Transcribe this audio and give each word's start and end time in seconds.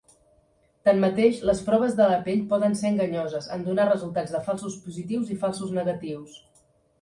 Tanmateix, 0.87 1.41
les 1.49 1.59
proves 1.67 1.93
de 1.99 2.07
la 2.11 2.17
pell 2.27 2.41
poden 2.53 2.73
ser 2.79 2.89
enganyoses 2.93 3.51
en 3.57 3.67
donar 3.69 3.85
resultats 3.91 4.35
de 4.37 4.43
falsos 4.49 4.79
positius 4.87 5.31
i 5.37 5.39
falsos 5.45 5.77
negatius. 5.81 6.43